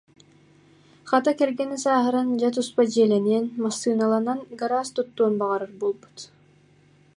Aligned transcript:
Хата 1.09 1.31
кэргэнэ 1.39 1.77
сааһыран, 1.83 2.27
дьэ 2.39 2.49
туспа 2.55 2.83
дьиэлэниэн, 2.89 3.45
массыыналанан, 3.63 4.39
гараас 4.59 4.89
туттуон 4.95 5.33
баҕарар 5.39 5.71
буолбут 5.79 6.17